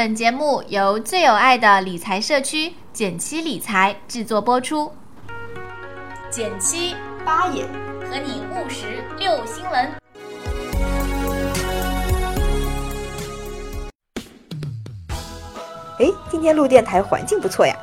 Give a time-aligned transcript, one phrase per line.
[0.00, 4.90] 本节目由最有爱的理财社区简七理财制作播出。
[6.30, 7.66] 减七八爷
[8.08, 9.92] 和你务实六新闻。
[15.98, 17.76] 哎，今天录电台环境不错呀。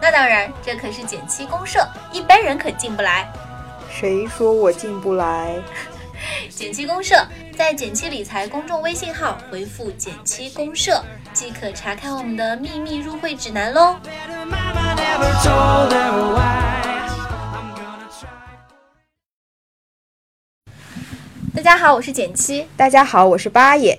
[0.00, 3.28] 那当然，这可是减七公社，一般人可进不来。
[3.90, 5.60] 谁说我进不来？
[6.48, 7.16] 减七公社
[7.56, 11.00] 在减七理财公众微信号回复“减七公社”
[11.32, 13.96] 即可查看我们的秘密入会指南喽。
[21.54, 22.66] 大家好，我是减七。
[22.76, 23.96] 大家好，我是八爷。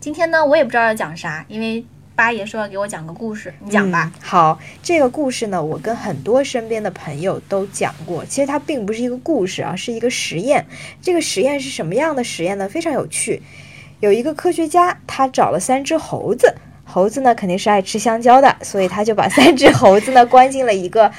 [0.00, 4.10] 今天呢，我也不知道要讲啥，因为八爷说要给我讲个故事，你讲吧。
[4.22, 8.24] 好，这个故事呢，我跟很多身边的朋友都讲过。
[8.24, 10.66] 其实它并不是一个故事啊，是一个实验。
[11.02, 12.66] 这个实验是什么样的实验呢？
[12.66, 13.42] 非常有趣。
[14.00, 21.12] 有一个科学家，他找了三只猴子，猴子呢肯定是爱吃香蕉的，所以他就把三只猴子呢关进了一个。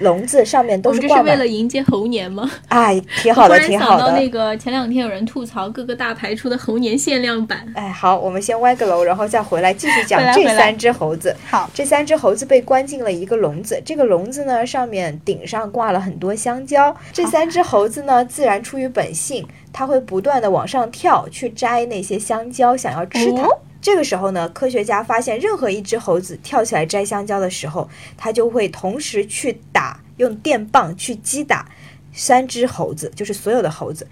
[0.00, 1.24] 笼子上面都是挂满。
[1.24, 2.50] 这是为了迎接猴年吗？
[2.68, 3.98] 哎，挺好的，挺好的。
[3.98, 7.66] 想到那个前两天有人吐槽各个大牌出的猴年限量版。
[7.74, 11.34] 哎，好，我们先歪个楼，然后再回来继续讲这三只猴子。
[11.48, 16.94] 好，这三只猴子被关进了一个笼子，这个笼子呢上面顶上挂了很多香蕉。
[17.12, 23.48] 这三只猴子呢，自然出于本性，它会不断的往上跳去摘那些香蕉，想要吃它。
[23.84, 30.00] 这个时候呢，科学家发现任何一只猴子跳起来摘香蕉的时候，它就会同时去打。
[30.16, 31.68] 用电棒去击打
[32.12, 34.06] 三只猴子，就是所有的猴子。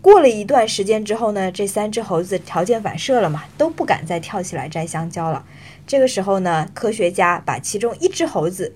[0.00, 5.44] 过了一段时间之后呢，这三只猴子条件反射了嘛，都不敢再跳起来摘香蕉了。
[5.86, 8.74] 这个时候呢，科学家把其中一只猴子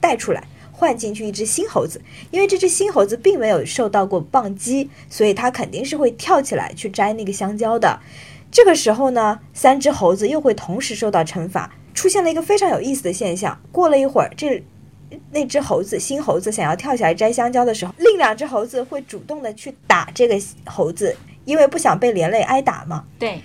[0.00, 2.00] 带出来，换进去一只新猴子。
[2.30, 7.98] 因为这只新猴子并没有受到过棒击，所以它肯定是会跳起来去摘那个香蕉的。
[8.52, 11.72] 这个时候呢，三只猴子又会同时受到惩罚。
[11.94, 13.58] 出现了一个非常有意思的现象。
[13.70, 14.62] 过了一会儿，这
[15.30, 23.04] 那只猴子，新猴子想要跳下来摘香蕉的时候，另两只猴子会主动的去打这个猴子，因为不想被连累挨打嘛。
[23.18, 23.40] 对，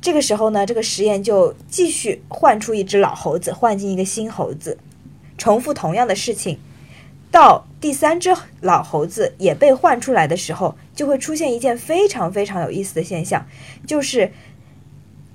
[0.00, 4.78] 这个时候呢，这个实验就继续换出一只老猴子，换进一个新猴子，
[5.38, 6.58] 重复同样的事情。
[7.30, 13.46] 到第三只老猴子也被换出来的时候，就会出现一件非常非常有意思的现象，
[13.86, 14.30] 就是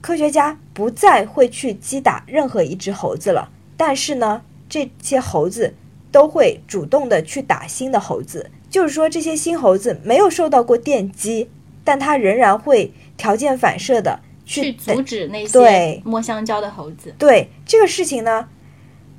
[0.07, 4.41] 科学家不再会去击打任何一只猴子了，但是呢。
[4.69, 5.73] 这些猴子
[6.11, 11.49] 都会主动的去打新的猴子，就是说这些新猴子没有受到过电击，
[11.85, 17.15] 但它仍然会条件反射的去阻止那些摸香蕉的猴子。
[17.17, 18.49] 对这个事情呢，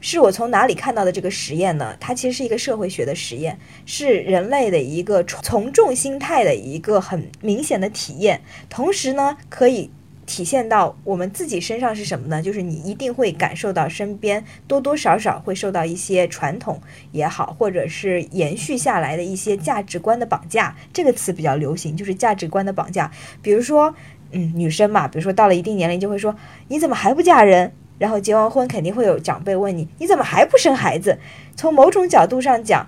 [0.03, 1.97] 是我从哪里看到的这个实验呢？
[1.99, 9.91] 它其实是一个社会学的实验，是人类的一个从众心态的一个很明显的体验，同时呢可以。
[10.29, 12.43] 体现到我们自己身上是什么呢？
[12.43, 16.79] 就是你一定会感受到身边多多少少会受到一些传统
[17.13, 20.77] 也好，或者是延续下来的一些价值观的绑架。
[20.93, 23.11] 这个词比较流行，就是价值观的绑架。
[23.41, 23.95] 比如说，
[24.33, 26.37] 嗯，女生嘛，比如说到了一定年龄就会说，
[26.69, 27.73] 你怎么还不嫁人？
[27.99, 31.19] 然后结完婚肯定会有长辈问你，你怎么还不生孩子？
[31.57, 32.87] 从某种角度上讲，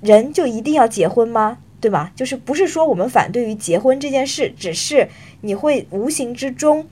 [0.00, 1.58] 人就一定要结婚吗？
[1.80, 2.12] 对吧？
[2.16, 5.08] 就是不是说我们反对于结婚这件事，只是
[5.42, 6.88] 你会无形之中，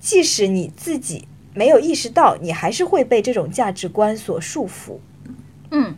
[0.00, 4.98] 即使你自己没有意识到，你还是会被这种价值观所束缚。
[5.70, 5.94] 嗯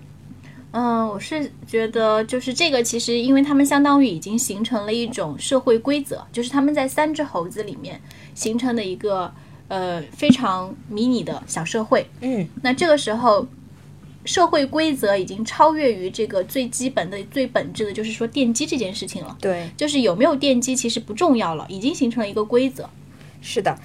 [0.72, 8.00] 嗯，我是觉得就是这个，其实因为他们相当于已经形成了一种社会规则，就是他们在三只猴子里面
[8.34, 9.32] 形成的一个
[9.68, 12.06] 呃非常迷你的小社会。
[12.20, 13.46] 嗯，那这个时候。
[14.24, 19.36] 社会规则已经超越于这个最基本的、最本质的，就是说电击这件事情了。
[19.40, 22.88] 对，就是有没有电击其实不重要了，已经形成了一个规则。
[23.40, 23.76] 是的，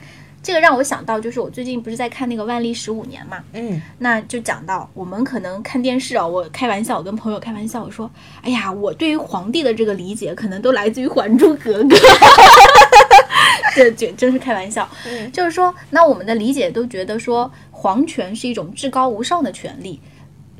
[0.43, 8.09] 这个让我想到，就是我最近不是在看那个《万历十五年》嘛，嗯，那就讲到我们可能看电视啊，我开玩笑，我跟朋友开玩笑，我说，
[8.41, 11.83] 哎呀，我对于皇帝的这个理解，可能都来自于《还珠格格》。
[13.75, 19.99] 这这真是开玩笑，嗯就是说，那我们的理解都觉得说，皇权是一种至高无上的权利。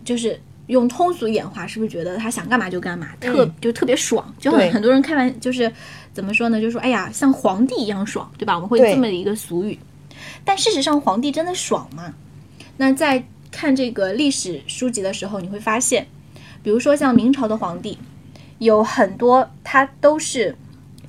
[0.08, 4.34] 就是用通俗演化，是不是觉得他想干嘛就干嘛，特就特别爽？
[4.40, 5.70] 就很很多人开完就是
[6.14, 6.62] 怎么说呢？
[6.62, 8.56] 就说哎呀，像皇帝一样爽，对吧？
[8.56, 9.78] 我们会这么一个俗语。
[10.46, 12.14] 但事实上，皇帝真的爽吗？
[12.78, 13.22] 那在
[13.52, 16.08] 看这个历史书籍的时候，你会发现，
[16.64, 17.98] 比如说像明朝的皇帝，
[18.60, 20.56] 有很多他都是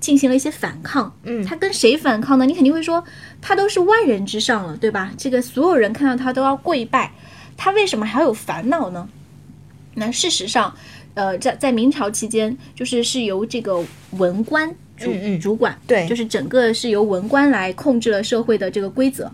[0.00, 1.14] 进行了一些反抗。
[1.22, 2.44] 嗯，他跟谁反抗呢？
[2.46, 3.04] 你肯定会说，
[3.40, 5.12] 他都是万人之上了，对吧？
[5.16, 7.12] 这个所有人看到他都要跪拜。
[7.58, 9.06] 他为什么还要有烦恼呢？
[9.94, 10.72] 那事实上，
[11.14, 15.10] 呃，在在明朝期间，就是是由这个文官主
[15.42, 19.30] 主管，对就是整个是由文官来控制了社会的这个规则。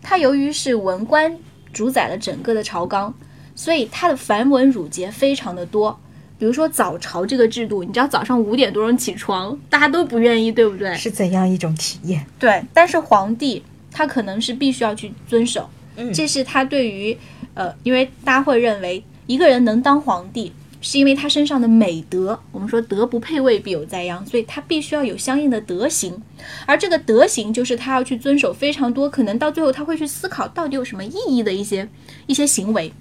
[0.00, 1.36] 他由于是文官
[1.74, 3.14] 主宰了整个的朝纲，
[3.54, 6.00] 所以他的繁文缛节非常的多。
[6.38, 10.92] 比如说早朝这个制度，你知道早上五点多钟起床，大家都不愿意，对不对？
[10.96, 12.26] 是怎样一种体验？
[12.38, 13.62] 对，但是皇帝
[13.92, 17.16] 他可能是必须要去遵守，嗯这是他对于
[17.54, 22.38] 呃，因为大家会认为一个人能当皇帝，是因为他身上的美德。
[22.50, 26.22] 我们说德不配位，必有灾殃，所以他必须要有相应的德行，
[26.66, 31.88] 而这个德行就是他要去遵守非常多，可能到最后他会去思考到底有什么意义的一些
[32.26, 32.92] 一些行为。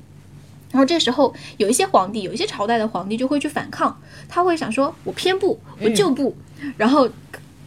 [0.72, 4.00] 然后这时候有一些皇帝，有一些朝代的皇帝就会去反抗，
[4.30, 6.34] 他会想说：“我偏不，我就不。
[6.78, 7.10] 然后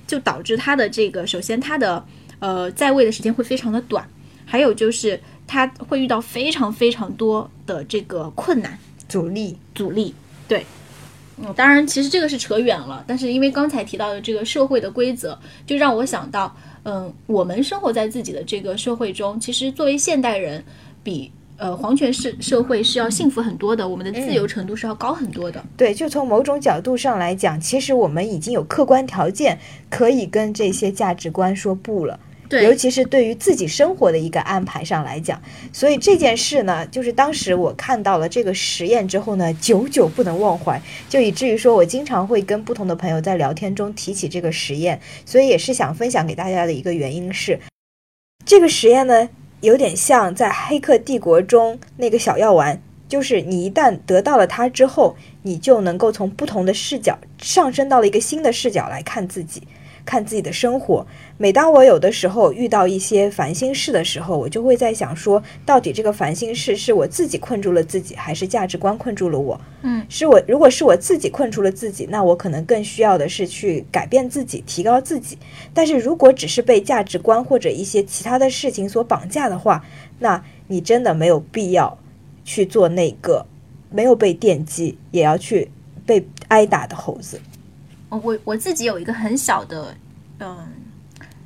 [0.06, 2.02] 就导致他的这个，首先他的
[2.38, 4.08] 呃在位的时间会非常的短，
[4.46, 10.14] 还有就是他会遇到非常非常多的这个困难阻力，阻力。
[10.48, 10.64] 对，
[11.38, 16.54] 嗯，当然其实这个是扯远了，但是因为刚才提到的这个社会的规则，就让我想到，
[16.84, 20.64] 嗯，我们生活在自己的这个社会中，其实作为现代人，
[21.02, 25.64] 比呃皇权社社会是要幸福很多的，我们的自由程度是要高很多的。
[25.76, 29.58] 对，就从某种角度上来讲，其实我们已经有客观条件
[29.88, 32.18] 可以跟这些价值观说不了。
[32.50, 35.40] 尤其是对于自己生活的一个安排上来讲，
[35.72, 47.58] 所以这件事呢，就是当时我看到了这个实验之后呢，久久不能忘怀，就以至于说我经常会跟不同的朋友在聊天中提起这个实验，所以也是想分享给大家的一个原因是，
[48.44, 49.28] 这个实验呢，
[49.60, 52.80] 有点像在《黑客帝国》中那个小药丸。
[53.06, 59.62] 就是你一旦得到了它之后，你就能够从不同的视角上升到了一个新的视角来看自己，
[60.04, 61.06] 看自己的生活。
[61.36, 69.60] 每当我有的时候遇到一些烦心事的时候，我就会在想说，到底这个烦心事是我自己困住了自己，还是价值观困住了我？
[69.82, 75.38] 嗯，是我如果是我自己困住了自己，那我可能更需要的是去改变自己，提高自己。
[75.72, 79.84] 但是如果只是被价值观或者一些其他的事情所绑架的话，
[80.20, 81.98] 那你真的没有必要
[82.44, 83.44] 去做那个
[83.90, 85.70] 没有被电击也要去
[86.06, 87.40] 被挨打的猴子。
[88.22, 89.96] 我我自己有一个很小的，
[90.38, 90.68] 嗯，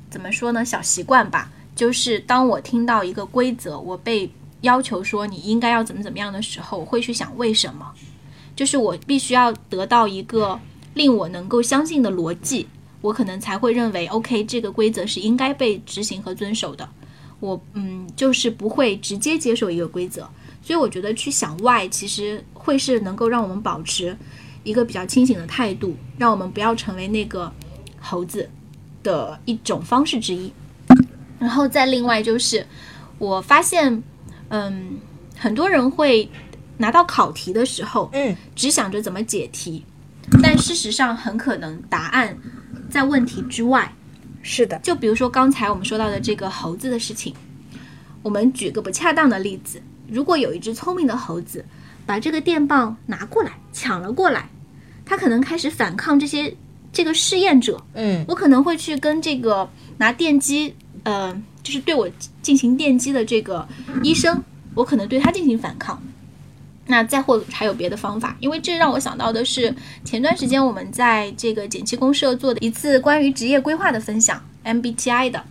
[0.09, 4.29] 怎么说呢，小习惯吧，就是当我听到一个规则，我被
[4.61, 7.91] 要求说你应该要怎么怎么样的时候，我会去想为什么，
[8.55, 10.59] 就是我必须要得到一个
[10.93, 12.67] 令我能够相信的逻辑，
[13.01, 16.87] 我可能才会认为 OK，这个规则是应该被执行和遵守的。
[17.39, 20.27] 我嗯，就是不会直接接受一个规则，
[20.61, 24.17] 所以我觉得去想 why 其实会是能够让我们保持
[24.69, 27.51] 一个比较清醒的态度，让我们不要成为那个
[27.99, 28.47] 猴子
[29.01, 30.53] 的一种方式之一。
[31.39, 32.63] 然后再另外就是，
[33.17, 34.03] 我发现，
[34.49, 34.99] 嗯，
[35.35, 36.29] 很多人会
[36.77, 39.83] 拿到考题的时候，嗯，只想着怎么解题，
[40.43, 42.37] 但事实上很可能答案
[42.91, 43.91] 在问题之外。
[44.43, 47.33] 是的，就比如说刚才我们说到的这个猴子的事情，
[48.21, 51.65] 我们举个不恰当的例子，如果有一只聪明的猴子
[52.05, 54.49] 把这个电棒拿过来抢了过来，
[55.09, 56.55] 它可能开始反抗这些
[56.93, 59.67] 这个试验者，嗯我可能会去跟这个
[59.97, 62.07] 拿电击，呃，就是对我
[62.43, 63.67] 进行电击的这个
[64.03, 64.43] 医生，
[64.75, 65.99] 我可能对他进行反抗。
[66.85, 69.75] 那再或还有别的方法，因为这让我想到的是
[70.05, 75.43] 前段时间我们在这个减气公社做的一次关于职业规划的分享，MBTI 的。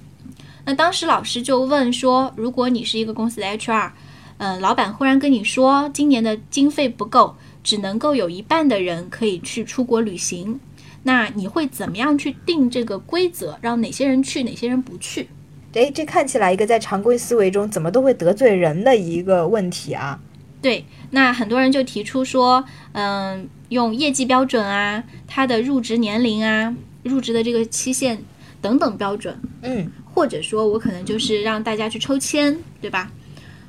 [0.65, 3.91] 那当时老师就问说，如果你是一个公司的 HR，
[4.39, 10.59] 嗯、老板忽然跟你说今年的经费不够，只能够有一半的人可以去出国旅行，
[11.03, 15.29] 那你会怎么样去定这个规则，让哪些人去，哪些人不去？
[15.75, 20.19] 诶，这看起来一个在常规思维中怎么都会得罪人的一个问题啊。
[20.61, 26.75] 对，那很多人就提出说，嗯，用业绩标准啊，他的入职年龄啊，
[27.05, 28.19] 入职的这个期限
[28.61, 33.13] 等等标准，嗯或者说我可能就是让大家去抽签，对吧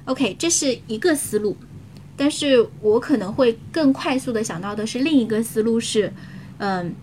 [0.06, 1.56] ？OK，这是一个思路，
[2.20, 6.12] 但是我可能会更快速的想到的是另一个思路是，
[6.58, 6.94] 嗯，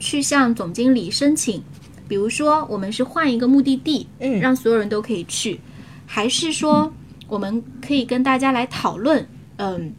[0.00, 1.62] 去向总经理申请，
[2.08, 5.60] 比如说我们是换一个目的地，嗯让所有人都可以去，
[6.06, 6.92] 还是说
[7.28, 9.24] 我们可以跟大家来讨论，
[9.58, 9.92] 嗯，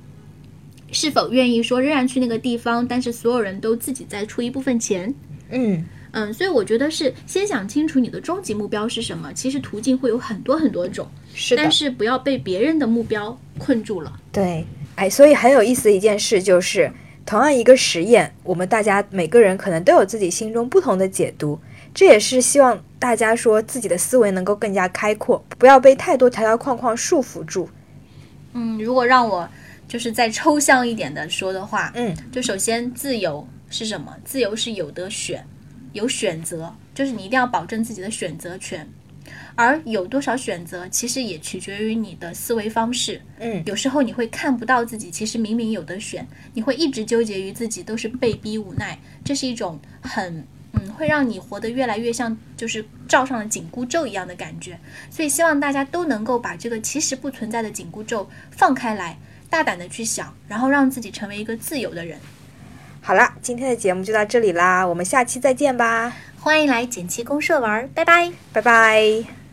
[0.91, 5.15] 是否愿意说仍然去那个地方，但是所有人都自己再出一部分钱，
[5.51, 5.86] 嗯
[6.18, 9.34] 嗯，所以我觉得是先想清楚你的终极目标是什么。
[9.34, 14.12] 其实途径会有很多很多种，是但，是不要被别人的目标困住了。
[14.32, 16.90] 对，哎，所以很有意思的一件事就是，
[17.26, 21.60] 同样一个实验，我们大家每个人可能都有自己心中不同的解读。
[21.94, 27.70] 这也是希望大家说自己的思维能够更加开阔，不要被太多条条框框束缚住。
[28.54, 29.48] 嗯，如果让我
[29.88, 34.16] 就是再抽象一点的说的话，嗯就首先自由是什么？
[34.24, 35.46] 自由是有得选，
[35.96, 38.88] 有选择，就是你一定要保证自己的选择权。
[39.56, 43.20] 而有多少选择，其实也取决于你的思维方式。
[43.40, 54.78] 嗯有时候你会看不到自己其实明明有的选，你会一直纠结于自己都是被逼无奈，这是一种很嗯会让你活得越来越像就是罩上了紧箍咒一样的感觉。
[55.10, 59.18] 所以希望大家都能够把这个其实不存在的紧箍咒放开来，
[59.50, 62.20] 大胆的去想，然后让自己成为一个自由的人。
[63.08, 68.32] 好啦，今天的节目就到这里啦，我们下期再见吧，欢迎来减七公社玩，拜拜。
[68.52, 69.45] 拜拜。